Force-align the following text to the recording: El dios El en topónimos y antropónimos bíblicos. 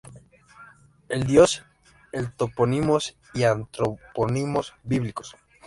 El 1.09 1.25
dios 1.27 1.63
El 2.11 2.23
en 2.25 2.31
topónimos 2.35 3.15
y 3.35 3.43
antropónimos 3.43 4.73
bíblicos. 4.81 5.35